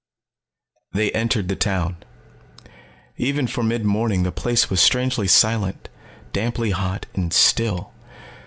[0.93, 1.97] They entered the town.
[3.17, 5.89] Even for mid morning the place was strangely silent,
[6.33, 7.93] damply hot, and still.